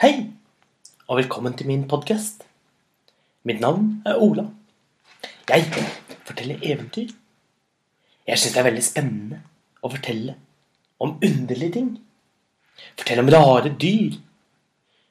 Hei, 0.00 0.30
og 1.12 1.18
velkommen 1.18 1.52
til 1.52 1.66
min 1.68 1.82
podkast. 1.84 2.46
Mitt 3.44 3.58
navn 3.60 3.98
er 4.08 4.16
Ola. 4.16 4.46
Jeg 5.50 5.66
forteller 6.24 6.62
eventyr. 6.64 7.10
Jeg 8.24 8.38
syns 8.40 8.54
det 8.54 8.62
er 8.62 8.66
veldig 8.70 8.84
spennende 8.86 9.40
å 9.84 9.90
fortelle 9.92 10.38
om 11.04 11.12
underlige 11.18 11.74
ting. 11.74 11.90
Fortelle 12.96 13.26
om 13.26 13.28
rare 13.34 13.74
dyr. 13.84 14.16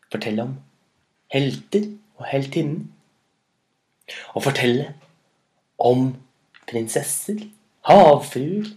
Fortelle 0.10 0.48
om 0.48 0.58
helter 1.38 1.86
og 2.18 2.26
heltinnen. 2.32 2.82
Og 4.34 4.48
fortelle 4.48 4.88
om 5.78 6.16
prinsesser, 6.74 7.46
havfruer 7.86 8.74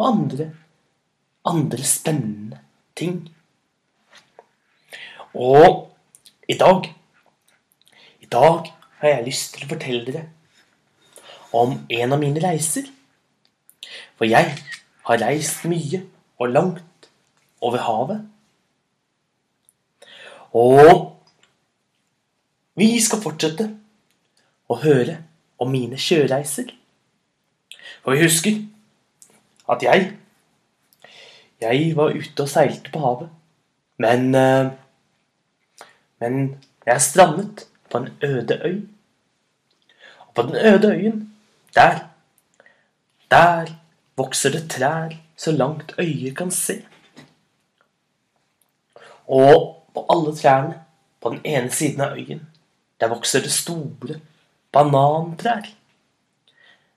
og 0.00 0.08
andre, 0.14 0.48
andre 1.44 1.92
spennende 1.92 2.64
ting. 2.96 3.26
Og 5.34 5.88
i 6.48 6.54
dag 6.58 6.94
I 8.20 8.26
dag 8.26 8.72
har 9.00 9.08
jeg 9.08 9.24
lyst 9.24 9.54
til 9.54 9.64
å 9.64 9.70
fortelle 9.72 10.04
dere 10.06 10.26
om 11.52 11.74
en 11.88 12.14
av 12.14 12.20
mine 12.20 12.40
reiser. 12.40 12.86
For 14.16 14.24
jeg 14.24 14.54
har 15.08 15.20
reist 15.20 15.64
mye 15.68 16.00
og 16.40 16.52
langt 16.52 17.08
over 17.60 17.82
havet. 17.84 18.22
Og 20.52 21.12
vi 22.78 22.94
skal 23.04 23.20
fortsette 23.20 23.68
å 24.68 24.78
høre 24.80 25.18
om 25.60 25.72
mine 25.72 25.98
sjøreiser. 26.00 26.72
For 28.04 28.16
vi 28.16 28.24
husker 28.24 28.60
at 29.68 29.82
jeg 29.82 30.12
Jeg 31.62 31.92
var 31.94 32.10
ute 32.10 32.42
og 32.42 32.48
seilte 32.50 32.90
på 32.90 32.98
havet. 32.98 33.28
Men 34.02 34.34
eh, 34.34 34.72
Men 36.22 36.62
jeg 36.86 37.02
strandet 37.02 37.64
på 37.90 37.98
en 37.98 38.08
øde 38.22 38.60
øy. 38.64 38.80
Og 40.18 40.34
på 40.34 40.42
den 40.42 40.56
øde 40.56 40.94
øyen, 40.94 41.34
der 41.74 41.98
Der 43.30 43.66
vokser 44.16 44.50
det 44.50 44.70
trær 44.70 45.08
så 45.36 45.52
langt 45.52 45.94
øyet 45.98 46.36
kan 46.36 46.50
se. 46.50 46.84
Og 49.26 49.86
på 49.94 50.06
alle 50.10 50.36
trærne 50.36 50.84
på 51.20 51.30
den 51.30 51.40
ene 51.44 51.70
siden 51.70 52.00
av 52.00 52.12
øyen, 52.12 52.46
der 53.00 53.08
vokser 53.08 53.40
det 53.40 53.52
store 53.52 54.20
banantrær. 54.72 55.64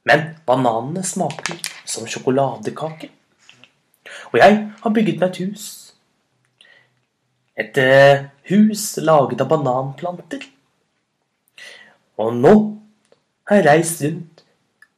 Men 0.04 0.20
bananene 0.46 1.04
smaker 1.04 1.56
som 1.86 2.08
sjokoladekake. 2.08 3.12
Og 4.34 4.38
jeg 4.38 4.72
har 4.84 4.90
bygget 4.90 5.20
meg 5.20 5.30
et 5.30 5.38
hus. 5.46 5.94
Et 7.58 7.78
eh, 7.78 8.26
hus 8.50 8.86
laget 9.02 9.42
av 9.44 9.50
bananplanter. 9.52 10.46
Og 12.22 12.36
nå 12.38 12.54
har 13.50 13.60
jeg 13.60 13.68
reist 13.68 14.04
rundt 14.06 14.46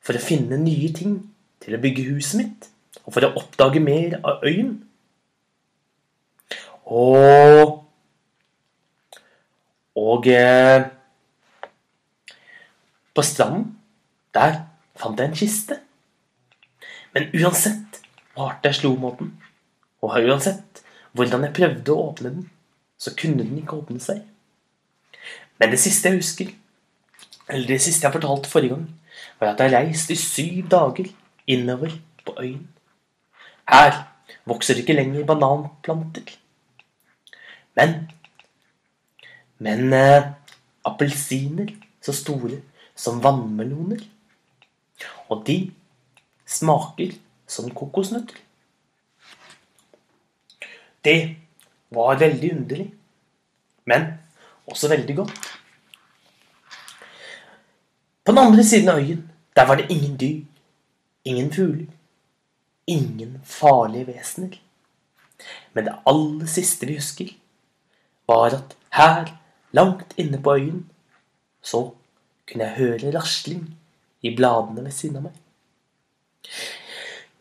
for 0.04 0.18
å 0.18 0.24
finne 0.24 0.60
nye 0.62 0.92
ting 0.96 1.18
til 1.64 1.76
å 1.76 1.82
bygge 1.84 2.08
huset 2.12 2.42
mitt, 2.42 2.70
og 3.04 3.16
for 3.16 3.28
å 3.28 3.34
oppdage 3.40 3.82
mer 3.84 4.20
av 4.22 4.46
øyen. 4.46 4.78
Og 6.88 7.84
Og 9.98 10.28
eh, 10.30 10.84
på 13.18 13.24
stranden, 13.26 13.72
der 14.34 14.60
fant 14.98 15.18
jeg 15.18 15.32
en 15.32 15.40
kiste. 15.40 15.80
Men 17.16 17.32
uansett 17.34 17.98
hardt 18.38 18.68
jeg 18.68 18.78
slo 18.78 18.92
mot 19.02 19.18
den, 19.18 19.32
og 20.06 20.20
uansett 20.22 20.84
hvordan 21.18 21.48
jeg 21.48 21.56
prøvde 21.58 21.96
å 21.96 22.04
åpne 22.12 22.34
den, 22.36 22.46
så 22.98 23.14
kunne 23.16 23.44
den 23.44 23.60
ikke 23.62 23.78
åpne 23.78 24.02
seg. 24.02 24.24
Men 25.60 25.74
det 25.74 25.80
siste 25.82 26.10
jeg 26.10 26.20
husker, 26.22 26.52
eller 27.50 27.68
det 27.68 27.82
siste 27.82 28.06
jeg 28.06 28.14
fortalte 28.14 28.50
forrige 28.50 28.76
gang, 28.76 28.88
var 29.40 29.54
at 29.54 29.64
jeg 29.64 29.74
reiste 29.74 30.14
i 30.14 30.20
syv 30.22 30.70
dager 30.70 31.10
innover 31.48 31.94
på 32.26 32.36
øyen. 32.40 32.68
Her 33.70 34.04
vokser 34.46 34.74
det 34.74 34.86
ikke 34.86 34.98
lenger 34.98 35.26
bananplanter. 35.26 36.38
Men 37.76 38.12
Men 39.60 39.94
eh, 39.94 40.24
appelsiner 40.86 41.72
så 42.02 42.14
store 42.14 42.62
som 42.96 43.24
vannmeloner. 43.24 44.04
Og 45.30 45.44
de 45.48 45.72
smaker 46.46 47.16
som 47.48 47.72
kokosnøtter. 47.74 48.38
Det 51.04 51.36
var 51.90 52.20
veldig 52.20 52.52
underlig, 52.56 52.88
men 53.86 54.08
også 54.68 54.90
veldig 54.92 55.16
godt. 55.16 55.48
På 58.26 58.32
den 58.32 58.44
andre 58.44 58.64
siden 58.64 58.90
av 58.90 59.00
øyen, 59.00 59.30
der 59.56 59.68
var 59.68 59.76
det 59.76 59.90
ingen 59.90 60.18
dyr, 60.20 60.44
ingen 61.24 61.54
fugler, 61.54 61.88
ingen 62.88 63.42
farlige 63.44 64.08
vesener. 64.08 64.58
Men 65.74 65.86
det 65.86 65.96
aller 66.06 66.46
siste 66.46 66.88
vi 66.88 66.98
husker, 67.00 67.30
var 68.28 68.58
at 68.58 68.76
her, 68.92 69.32
langt 69.72 70.14
inne 70.18 70.42
på 70.44 70.56
øyen, 70.56 70.90
så 71.62 71.94
kunne 72.48 72.64
jeg 72.64 72.78
høre 72.78 73.12
rasling 73.16 73.78
i 74.22 74.36
bladene 74.36 74.84
ved 74.84 74.92
siden 74.92 75.20
av 75.20 75.28
meg. 75.28 75.36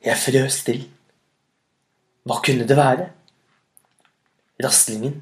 Jeg 0.05 0.19
frøs 0.23 0.63
til. 0.67 0.85
Hva 2.27 2.39
kunne 2.45 2.67
det 2.69 2.77
være? 2.79 3.11
Raslingen 4.63 5.19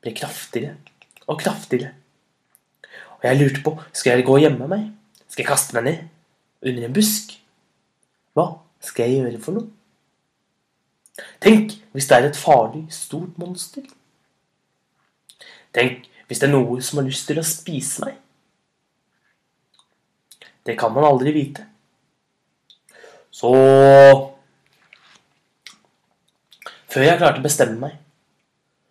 ble 0.00 0.14
kraftigere 0.16 0.76
og 1.26 1.40
kraftigere. 1.40 1.92
Og 3.20 3.26
jeg 3.28 3.36
lurte 3.40 3.62
på 3.64 3.74
skal 3.92 4.16
jeg 4.16 4.26
gå 4.26 4.38
og 4.38 4.44
gjemme 4.44 4.68
meg. 4.70 4.88
Skal 5.28 5.44
jeg 5.44 5.50
kaste 5.50 5.76
meg 5.76 5.86
ned 5.86 6.70
under 6.70 6.86
en 6.86 6.96
busk? 6.96 7.36
Hva 8.34 8.46
skal 8.80 9.06
jeg 9.10 9.20
gjøre 9.20 9.42
for 9.44 9.58
noe? 9.58 9.68
Tenk 11.42 11.76
hvis 11.92 12.08
det 12.08 12.16
er 12.16 12.28
et 12.30 12.38
farlig, 12.38 12.86
stort 12.94 13.36
monster. 13.38 13.84
Tenk 15.74 16.08
hvis 16.30 16.40
det 16.40 16.48
er 16.48 16.54
noe 16.54 16.80
som 16.82 17.00
har 17.00 17.08
lyst 17.08 17.28
til 17.28 17.40
å 17.40 17.46
spise 17.46 18.04
meg. 18.06 18.16
Det 20.66 20.76
kan 20.78 20.92
man 20.94 21.06
aldri 21.08 21.32
vite. 21.34 21.66
Så 23.30 23.50
Før 26.90 27.04
jeg 27.06 27.20
klarte 27.20 27.38
å 27.38 27.44
bestemme 27.44 27.78
meg, 27.78 27.92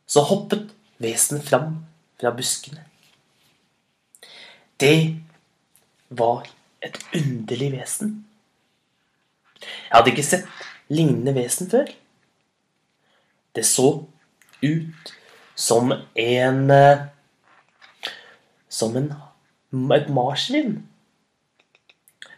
så 0.10 0.24
hoppet 0.26 0.72
vesenet 1.02 1.46
fram 1.46 1.76
fra 2.20 2.32
buskene. 2.36 2.84
Det 4.80 5.20
var 6.10 6.48
et 6.82 6.98
underlig 7.16 7.72
vesen. 7.76 8.14
Jeg 9.62 9.96
hadde 9.98 10.12
ikke 10.14 10.26
sett 10.26 10.48
lignende 10.90 11.36
vesen 11.36 11.70
før. 11.70 11.92
Det 13.56 13.66
så 13.68 13.90
ut 14.64 15.14
som 15.56 15.92
en 16.16 16.72
eh, 16.72 17.08
Som 18.70 18.96
en, 18.96 19.08
et 19.92 20.10
marsvin 20.14 20.76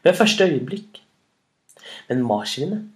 ved 0.03 0.15
første 0.15 0.43
øyeblikk. 0.43 1.01
Men 2.09 2.23
marsvinet, 2.23 2.87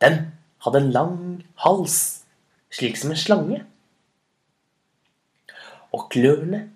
den 0.00 0.32
hadde 0.64 0.78
en 0.78 0.90
lang 0.90 1.44
hals, 1.62 2.24
slik 2.70 2.98
som 2.98 3.10
en 3.10 3.16
slange. 3.16 3.60
Og 5.96 6.08
klørne, 6.12 6.66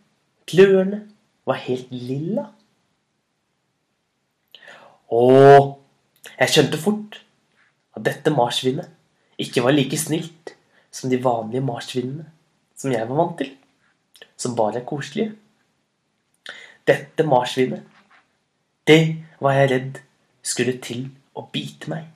klørne 0.48 1.02
var 1.46 1.60
helt 1.66 1.90
lilla. 1.92 2.46
Og 5.10 5.76
jeg 6.38 6.52
skjønte 6.54 6.80
fort 6.80 7.20
at 7.96 8.04
dette 8.06 8.32
marsvinet 8.32 8.88
ikke 9.40 9.64
var 9.64 9.74
like 9.74 9.98
snilt 9.98 10.54
som 10.92 11.10
de 11.10 11.20
vanlige 11.22 11.64
marsvinene 11.64 12.28
som 12.80 12.92
jeg 12.94 13.08
var 13.08 13.18
vant 13.18 13.36
til, 13.40 13.50
som 14.40 14.56
bare 14.56 14.80
er 14.80 14.88
koselige. 14.88 15.34
Dette 16.88 17.26
marsvinet, 17.28 17.84
det 18.88 19.20
var 19.40 19.58
jeg 19.58 19.70
redd 19.74 20.00
skulle 20.42 20.78
til 20.80 21.10
å 21.36 21.44
bite 21.52 21.90
meg. 21.92 22.06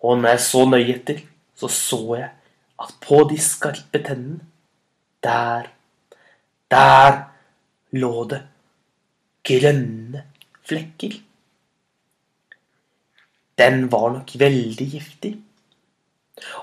Og 0.00 0.16
når 0.22 0.34
jeg 0.34 0.44
så 0.46 0.62
nøye 0.64 0.94
etter, 0.94 1.20
så 1.54 1.68
så 1.68 2.00
jeg 2.16 2.30
at 2.80 2.94
på 3.04 3.20
de 3.28 3.36
skarpe 3.44 4.00
tennene, 4.00 4.46
der, 5.24 5.68
der 6.70 7.18
lå 7.92 8.24
det 8.30 8.40
grønne 9.44 10.24
flekker. 10.66 11.16
Den 13.58 13.92
var 13.92 14.10
nok 14.14 14.32
veldig 14.40 14.86
giftig. 14.90 15.34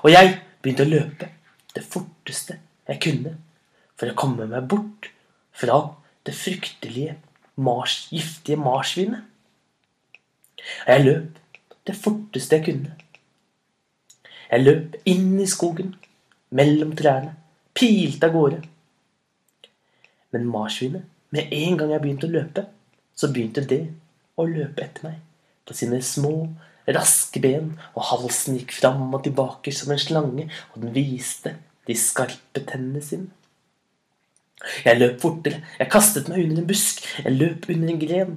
Og 0.02 0.10
jeg 0.10 0.34
begynte 0.62 0.86
å 0.86 0.90
løpe 0.90 1.28
det 1.74 1.84
forteste 1.86 2.58
jeg 2.88 3.00
kunne 3.04 3.36
for 3.98 4.10
å 4.10 4.18
komme 4.18 4.48
meg 4.50 4.66
bort 4.70 5.10
fra 5.54 5.78
det 6.26 6.34
fryktelige, 6.36 7.16
mars, 7.56 8.06
giftige 8.12 8.58
marsvinet. 8.60 9.24
Jeg 10.86 11.04
løp 11.04 11.38
det 11.86 11.96
forteste 11.96 12.58
jeg 12.58 12.66
kunne. 12.66 12.96
Jeg 14.48 14.64
løp 14.64 14.96
inn 15.08 15.36
i 15.40 15.46
skogen, 15.48 15.94
mellom 16.50 16.94
trærne, 16.96 17.34
pilte 17.78 18.26
av 18.26 18.34
gårde. 18.34 18.58
Men 20.34 20.50
marsvinet, 20.50 21.06
med 21.30 21.52
en 21.54 21.78
gang 21.78 21.94
jeg 21.94 22.02
begynte 22.02 22.28
å 22.28 22.34
løpe, 22.34 22.64
så 23.14 23.30
begynte 23.32 23.64
det 23.68 23.84
å 24.38 24.46
løpe 24.48 24.84
etter 24.84 25.08
meg 25.08 25.22
på 25.68 25.76
sine 25.76 26.00
små, 26.04 26.48
raske 26.88 27.40
ben, 27.44 27.74
og 27.92 28.06
halsen 28.10 28.56
gikk 28.56 28.72
fram 28.78 29.10
og 29.12 29.22
tilbake 29.26 29.72
som 29.76 29.92
en 29.92 30.00
slange, 30.00 30.46
og 30.72 30.80
den 30.82 30.94
viste 30.94 31.54
de 31.88 31.96
skarpe 31.96 32.62
tennene 32.68 33.02
sine. 33.04 33.28
Jeg 34.84 34.98
løp 34.98 35.20
fortere, 35.22 35.60
jeg 35.78 35.92
kastet 35.92 36.30
meg 36.30 36.46
under 36.46 36.62
en 36.62 36.70
busk, 36.70 37.04
jeg 37.20 37.36
løp 37.36 37.68
under 37.70 37.92
en 37.92 38.00
gren. 38.00 38.32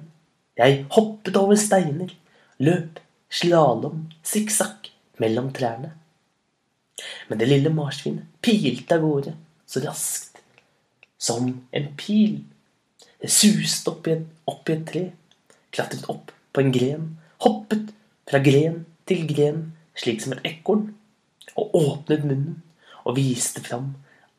Jeg 0.60 0.84
hoppet 0.94 1.40
over 1.40 1.58
steiner, 1.58 2.12
løp 2.62 3.00
slalåm, 3.32 4.06
sikksakk, 4.28 4.92
mellom 5.24 5.50
trærne. 5.56 5.96
Men 7.28 7.40
det 7.40 7.50
lille 7.50 7.72
marsvinet 7.74 8.28
pilte 8.44 8.98
av 8.98 9.06
gårde 9.06 9.34
så 9.70 9.82
raskt 9.86 10.42
som 11.22 11.52
en 11.72 11.88
pil. 11.98 12.42
Det 13.22 13.30
suste 13.32 13.92
opp 13.94 14.08
i, 14.10 14.18
et, 14.18 14.26
opp 14.50 14.70
i 14.70 14.76
et 14.76 14.86
tre, 14.90 15.04
klatret 15.72 16.08
opp 16.12 16.32
på 16.52 16.64
en 16.64 16.74
gren, 16.74 17.06
hoppet 17.46 17.92
fra 18.30 18.42
gren 18.44 18.82
til 19.10 19.28
gren, 19.30 19.64
slik 19.98 20.24
som 20.24 20.34
et 20.36 20.46
ekorn, 20.50 20.90
og 21.56 21.76
åpnet 21.78 22.26
munnen 22.26 22.62
og 23.06 23.18
viste 23.18 23.62
fram 23.64 23.94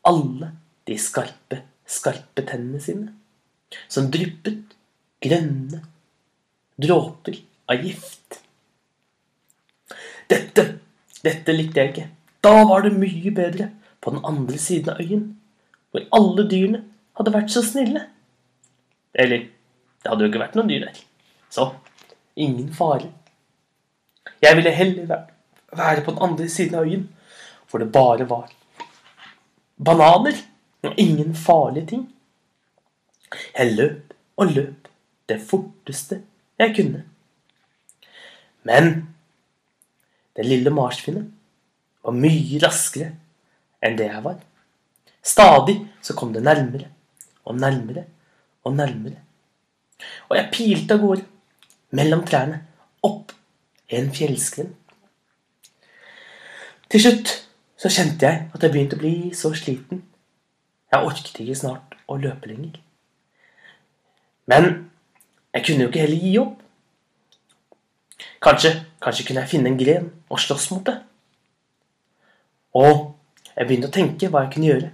alle 0.07 0.51
de 0.87 0.97
skarpe, 0.99 1.61
skarpe 1.87 2.43
tennene 2.47 2.81
sine, 2.83 3.13
som 3.87 4.09
dryppet 4.11 4.75
grønne 5.23 5.79
dråper 6.83 7.39
av 7.71 7.85
gift. 7.85 8.39
Dette, 10.29 10.65
dette 11.23 11.55
likte 11.55 11.79
jeg 11.79 11.93
ikke. 11.93 12.09
Da 12.43 12.63
var 12.67 12.83
det 12.83 12.97
mye 12.97 13.31
bedre 13.31 13.69
på 14.03 14.11
den 14.11 14.25
andre 14.27 14.57
siden 14.59 14.93
av 14.93 15.01
øyen, 15.01 15.27
hvor 15.91 16.07
alle 16.17 16.47
dyrene 16.51 16.83
hadde 17.17 17.33
vært 17.33 17.53
så 17.53 17.63
snille. 17.63 18.01
Eller, 19.13 19.45
det 20.03 20.11
hadde 20.11 20.25
jo 20.25 20.31
ikke 20.31 20.41
vært 20.41 20.57
noen 20.57 20.71
dyr 20.71 20.87
der. 20.87 20.97
Så 21.53 21.69
ingen 22.35 22.73
fare. 22.73 23.11
Jeg 24.43 24.57
ville 24.57 24.73
heller 24.75 25.13
være 25.71 26.03
på 26.03 26.11
den 26.11 26.23
andre 26.25 26.49
siden 26.49 26.75
av 26.75 26.89
øyen, 26.89 27.05
hvor 27.69 27.79
det 27.79 27.91
bare 27.93 28.27
var 28.29 28.51
bananer 29.83 30.35
og 30.83 30.99
ingen 30.99 31.35
farlige 31.35 31.85
ting. 31.93 32.03
Jeg 33.57 33.75
løp 33.77 34.13
og 34.37 34.51
løp 34.51 34.89
det 35.29 35.39
forteste 35.41 36.19
jeg 36.59 36.75
kunne. 36.75 37.03
Men 38.63 38.91
det 40.35 40.45
lille 40.45 40.73
marsvinet 40.73 41.31
var 42.03 42.17
mye 42.17 42.59
raskere 42.63 43.11
enn 43.83 43.97
det 43.99 44.09
jeg 44.09 44.23
var. 44.25 44.39
Stadig 45.23 45.77
så 46.03 46.15
kom 46.17 46.33
det 46.35 46.43
nærmere 46.43 46.89
og 47.45 47.59
nærmere 47.59 48.05
og 48.63 48.75
nærmere. 48.75 49.19
Og 50.29 50.37
jeg 50.37 50.51
pilte 50.51 50.95
av 50.95 51.03
gårde 51.03 51.25
mellom 51.95 52.23
trærne 52.27 52.63
opp 53.03 53.31
en 53.93 54.09
fjellskrent. 54.15 54.75
Til 56.91 57.01
slutt 57.01 57.31
så 57.79 57.89
kjente 57.89 58.27
jeg 58.27 58.49
at 58.53 58.63
jeg 58.63 58.73
begynte 58.73 58.97
å 58.99 59.01
bli 59.01 59.15
så 59.35 59.53
sliten. 59.57 60.03
Jeg 60.91 61.07
orket 61.07 61.39
ikke 61.41 61.57
snart 61.57 61.95
å 62.07 62.19
løpe 62.21 62.51
lenger. 62.51 62.75
Men 64.51 64.67
jeg 65.55 65.65
kunne 65.65 65.85
jo 65.85 65.91
ikke 65.91 66.03
heller 66.03 66.21
gi 66.21 66.35
opp. 66.41 66.59
Kanskje, 68.43 68.73
kanskje 69.01 69.25
kunne 69.27 69.43
jeg 69.43 69.51
finne 69.55 69.71
en 69.71 69.79
gren 69.79 70.11
og 70.29 70.41
slåss 70.43 70.69
mot 70.73 70.83
det. 70.85 70.99
Og 72.73 73.13
jeg 73.53 73.67
begynte 73.67 73.89
å 73.89 73.93
tenke 73.93 74.29
hva 74.31 74.45
jeg 74.45 74.53
kunne 74.55 74.69
gjøre. 74.71 74.91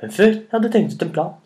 Men 0.00 0.12
før 0.12 0.32
jeg 0.34 0.48
hadde 0.52 0.72
tenkt 0.72 0.96
ut 0.96 1.04
en 1.06 1.12
plan, 1.14 1.36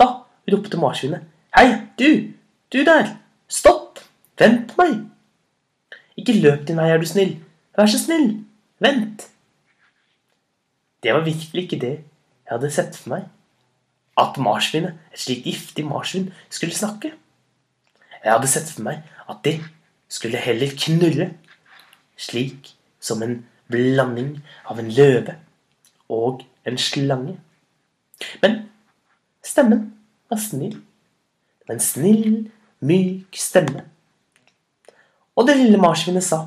da 0.00 0.08
ropte 0.48 0.80
marsvinet. 0.80 1.26
Hei, 1.56 1.68
du! 2.00 2.34
Du 2.72 2.80
der! 2.84 3.16
Stopp! 3.48 4.00
Vent 4.40 4.70
på 4.70 4.82
meg! 4.82 5.00
Ikke 6.18 6.36
løp 6.36 6.64
din 6.68 6.78
vei, 6.80 6.88
er 6.92 7.00
du 7.00 7.08
snill. 7.08 7.36
Vær 7.76 7.90
så 7.90 8.00
snill! 8.00 8.30
Vent! 8.82 9.28
Det 11.02 11.14
var 11.14 11.26
virkelig 11.26 11.66
ikke 11.66 11.80
det 11.82 11.94
jeg 11.94 12.54
hadde 12.54 12.72
sett 12.74 12.96
for 12.96 13.12
meg. 13.14 13.28
At 14.18 14.38
marsvinet, 14.42 14.96
et 15.12 15.20
slikt 15.22 15.46
giftig 15.46 15.84
marsvin, 15.86 16.32
skulle 16.50 16.74
snakke. 16.74 17.12
Jeg 18.24 18.32
hadde 18.32 18.50
sett 18.50 18.72
for 18.72 18.86
meg 18.88 19.04
at 19.30 19.44
det 19.44 19.58
skulle 20.10 20.40
heller 20.42 20.72
knurre, 20.74 21.28
slik 22.18 22.72
som 23.04 23.22
en 23.22 23.36
blanding 23.70 24.38
av 24.68 24.80
en 24.80 24.90
løve 24.92 25.36
og 26.08 26.42
en 26.66 26.78
slange. 26.80 27.36
Men 28.42 28.60
stemmen 29.44 29.84
var 30.30 30.40
snill. 30.42 30.76
Det 30.78 31.68
var 31.68 31.78
en 31.78 31.84
snill, 31.84 32.36
myk 32.80 33.38
stemme. 33.38 33.84
Og 35.38 35.46
det 35.46 35.58
lille 35.58 35.80
marsvinet 35.80 36.24
sa 36.26 36.46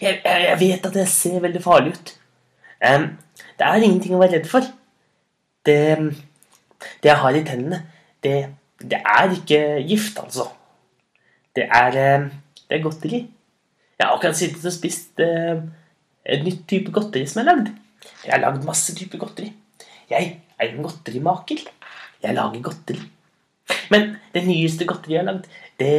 jeg, 0.00 0.20
jeg, 0.24 0.42
jeg, 0.44 0.56
vet 0.60 0.86
at 0.86 0.96
jeg 1.00 1.08
ser 1.08 1.40
veldig 1.40 1.62
farlig 1.64 1.94
ut. 1.96 2.10
Um, 2.84 3.06
det 3.56 3.66
er 3.66 3.84
ingenting 3.84 4.12
å 4.16 4.20
være 4.20 4.38
redd 4.38 4.48
for. 4.50 4.66
Det, 5.64 5.76
det 7.00 7.10
jeg 7.10 7.20
har 7.22 7.36
i 7.36 7.42
tennene, 7.46 7.78
det, 8.24 8.34
det 8.80 9.00
er 9.00 9.32
ikke 9.36 9.60
gift, 9.88 10.20
altså. 10.20 10.50
Det 11.56 11.64
er, 11.64 11.96
eh, 11.96 12.26
det 12.68 12.76
er 12.76 12.82
godteri. 12.84 13.22
Jeg 13.98 14.06
har 14.06 14.14
akkurat 14.14 14.36
sittet 14.36 14.68
og 14.68 14.72
spist 14.72 15.20
uh, 15.24 15.64
en 16.30 16.44
nytt 16.46 16.66
type 16.70 16.92
godteri 16.94 17.26
som 17.28 17.42
har 17.42 17.50
lagd. 17.50 17.70
Jeg 18.24 18.34
har 18.34 18.42
lagd 18.44 18.66
masse 18.66 18.94
typer 18.96 19.20
godteri. 19.20 19.50
Jeg 20.10 20.32
er 20.58 20.68
en 20.70 20.84
godterimaker. 20.84 21.64
Jeg 22.20 22.36
lager 22.36 22.66
godteri. 22.70 23.02
Men 23.90 24.14
det 24.34 24.44
nyeste 24.46 24.86
godteriet 24.88 25.16
jeg 25.16 25.24
har 25.24 25.30
lagd, 25.30 25.48
det 25.80 25.96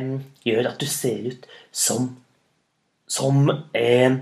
um, 0.00 0.16
gjør 0.46 0.72
at 0.72 0.82
du 0.82 0.86
ser 0.90 1.30
ut 1.30 1.46
som 1.70 2.10
som 3.10 3.48
en 3.74 4.20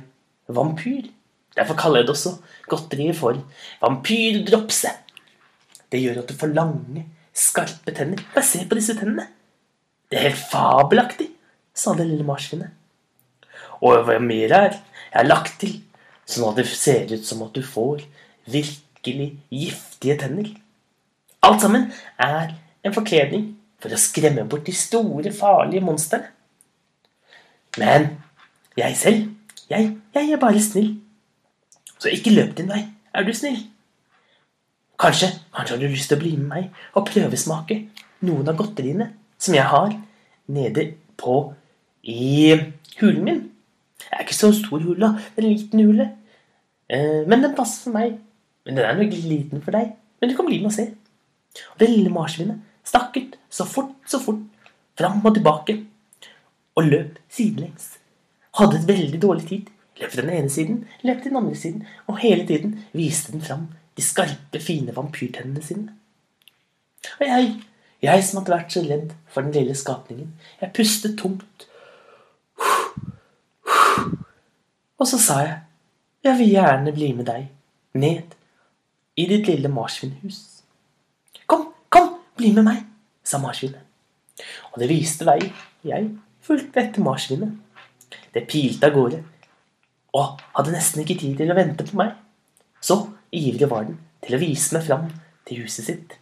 vampyr. 0.48 1.10
Derfor 1.56 1.76
kaller 1.76 2.00
jeg 2.00 2.08
det 2.08 2.14
også 2.14 2.32
godteriet 2.70 3.18
for 3.18 3.36
vampyrdropse. 3.82 4.92
Det 5.92 6.00
gjør 6.00 6.22
at 6.22 6.30
du 6.30 6.36
får 6.38 6.54
lange, 6.56 7.04
skarpe 7.36 7.92
tenner. 7.96 8.22
Bare 8.32 8.48
se 8.48 8.62
på 8.68 8.78
disse 8.78 8.96
tennene. 8.96 9.26
Det 10.08 10.16
er 10.16 10.30
helt 10.30 10.44
fabelaktig, 10.48 11.28
sa 11.76 11.92
det 11.96 12.06
lille 12.08 12.24
marsvinet. 12.24 12.72
Og 13.84 14.00
hva 14.06 14.16
mer 14.22 14.54
er, 14.56 14.78
jeg 15.08 15.18
har 15.20 15.28
lagt 15.28 15.58
til, 15.62 15.78
sånn 16.28 16.50
at 16.50 16.60
det 16.60 16.66
ser 16.70 17.08
ut 17.12 17.26
som 17.26 17.44
at 17.46 17.54
du 17.56 17.62
får 17.64 18.04
virkelig 18.48 19.30
giftige 19.52 20.18
tenner. 20.20 20.50
Alt 21.44 21.62
sammen 21.64 21.88
er 22.18 22.56
en 22.84 22.94
forkledning 22.94 23.52
for 23.78 23.94
å 23.94 24.00
skremme 24.00 24.46
bort 24.50 24.66
de 24.66 24.74
store, 24.74 25.32
farlige 25.34 25.84
monstrene. 25.84 26.32
Men 27.78 28.08
jeg 28.78 28.96
selv, 28.98 29.28
jeg, 29.70 29.92
jeg 30.14 30.32
er 30.32 30.40
bare 30.42 30.62
snill. 30.62 30.96
Så 31.98 32.10
ikke 32.14 32.34
løp 32.34 32.56
din 32.58 32.70
vei, 32.70 32.84
er 33.14 33.26
du 33.26 33.32
snill. 33.34 33.60
Kanskje, 34.98 35.30
kanskje 35.54 35.76
har 35.76 35.82
du 35.82 35.86
lyst 35.86 36.10
til 36.10 36.18
å 36.18 36.22
bli 36.22 36.34
med 36.38 36.48
meg 36.50 36.96
og 36.98 37.06
prøvesmake 37.06 37.76
noen 38.26 38.50
av 38.50 38.58
godteriene 38.58 39.12
som 39.38 39.54
jeg 39.54 39.66
har 39.70 39.92
nede 40.50 40.88
på 41.18 41.36
i 42.02 42.56
hulen 42.98 43.22
min. 43.24 43.40
Ikke 44.28 44.36
så 44.36 44.52
stor 44.52 44.84
hula. 44.84 45.14
Det 45.34 45.40
er 45.40 45.48
en 45.48 45.54
liten 45.56 45.84
hule. 45.88 46.08
Eh, 46.92 47.24
men 47.24 47.40
den 47.40 47.56
passer 47.56 47.88
for 47.88 47.96
meg. 47.96 48.18
Men 48.68 48.76
den 48.76 48.84
er 48.84 48.98
nok 48.98 49.14
liten 49.24 49.64
for 49.64 49.72
deg. 49.72 49.94
Men 50.20 50.30
du 50.30 50.36
kan 50.36 50.48
bli 50.48 50.60
med 50.60 50.68
og 50.68 50.76
se. 50.76 50.90
Og 51.72 51.80
det 51.80 51.88
lille 51.88 52.12
marsvinet 52.12 52.60
ut 52.88 53.36
så 53.50 53.64
fort, 53.64 53.94
så 54.06 54.18
fort, 54.20 54.40
fram 54.96 55.24
og 55.24 55.34
tilbake, 55.34 55.74
og 56.76 56.84
løp 56.84 57.18
sidelengs. 57.28 57.98
Hadde 58.56 58.78
et 58.78 58.88
veldig 58.88 59.20
dårlig 59.22 59.46
tid. 59.48 59.70
Løp 60.00 60.12
til 60.12 60.22
den 60.22 60.30
ene 60.30 60.50
siden, 60.50 60.84
løp 61.02 61.22
til 61.22 61.32
den 61.32 61.40
andre 61.40 61.56
siden, 61.56 61.86
og 62.06 62.18
hele 62.22 62.46
tiden 62.46 62.78
viste 62.92 63.32
den 63.32 63.42
fram 63.42 63.66
de 63.96 64.02
skarpe, 64.02 64.60
fine 64.60 64.94
vampyrtennene 64.96 65.62
sine. 65.62 65.88
Og 67.20 67.26
jeg 67.26 67.56
jeg 68.02 68.22
som 68.22 68.38
hadde 68.38 68.52
vært 68.52 68.74
så 68.74 68.80
redd 68.86 69.14
for 69.26 69.42
den 69.42 69.54
lille 69.56 69.74
skapningen. 69.74 70.28
Jeg 70.60 70.74
pustet 70.76 71.16
tungt. 71.18 71.64
Og 74.98 75.06
så 75.06 75.18
sa 75.22 75.38
jeg, 75.44 75.58
jeg 76.26 76.38
vil 76.40 76.54
gjerne 76.56 76.94
bli 76.94 77.12
med 77.14 77.28
deg 77.28 77.46
ned 77.98 78.34
i 79.18 79.26
ditt 79.30 79.46
lille 79.50 79.70
marsvinhus. 79.70 80.40
Kom, 81.46 81.68
kom, 81.88 82.16
bli 82.38 82.50
med 82.56 82.66
meg, 82.66 82.82
sa 83.22 83.40
marsvinet. 83.42 83.84
Og 84.72 84.82
det 84.82 84.90
viste 84.90 85.26
vei. 85.26 85.40
Jeg 85.86 86.10
fulgte 86.44 86.82
etter 86.82 87.04
marsvinet. 87.04 87.54
Det 88.34 88.46
pilte 88.50 88.90
av 88.90 88.94
gårde 88.94 89.22
og 90.18 90.40
hadde 90.56 90.72
nesten 90.72 91.02
ikke 91.02 91.18
tid 91.20 91.36
til 91.38 91.52
å 91.52 91.56
vente 91.58 91.86
på 91.86 91.98
meg. 91.98 92.14
Så 92.80 92.98
ivrig 93.34 93.68
var 93.70 93.86
den 93.86 93.98
til 94.24 94.36
å 94.36 94.40
vise 94.42 94.74
meg 94.74 94.86
fram 94.86 95.06
til 95.48 95.64
huset 95.64 95.88
sitt. 95.88 96.16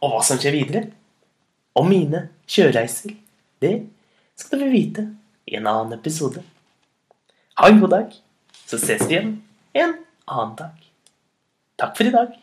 Og 0.00 0.12
hva 0.12 0.22
som 0.24 0.40
skjer 0.40 0.54
videre, 0.54 0.82
om 1.76 1.88
mine 1.88 2.28
kjørereiser, 2.48 3.16
det 3.60 3.74
skal 4.38 4.62
dere 4.62 4.72
vite 4.72 5.06
i 5.48 5.56
en 5.58 5.68
annen 5.68 5.96
episode. 5.98 6.44
Ha 7.56 7.68
en 7.72 7.78
god 7.80 7.88
dag, 7.88 8.16
så 8.68 8.76
ses 8.76 9.06
vi 9.08 9.14
igjen 9.14 9.30
en 9.72 9.94
annen 10.28 10.56
dag. 10.58 10.82
Takk 11.80 11.94
for 11.96 12.04
i 12.04 12.12
dag. 12.12 12.34